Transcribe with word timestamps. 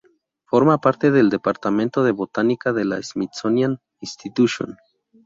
Forma 0.47 0.79
parte 0.79 1.11
del 1.11 1.29
Departamento 1.29 2.03
de 2.03 2.11
Botánica 2.11 2.73
de 2.73 2.85
la 2.85 3.03
Smithsonian 3.03 3.79
Institution. 3.99 4.75